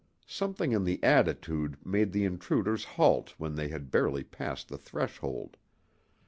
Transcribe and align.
Something 0.25 0.71
in 0.71 0.83
the 0.83 0.99
attitude 1.03 1.77
made 1.85 2.11
the 2.11 2.25
intruders 2.25 2.83
halt 2.83 3.35
when 3.37 3.53
they 3.53 3.67
had 3.67 3.91
barely 3.91 4.23
passed 4.23 4.67
the 4.67 4.77
threshold. 4.79 5.57